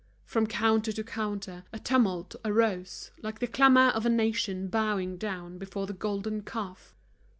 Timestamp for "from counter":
0.25-0.91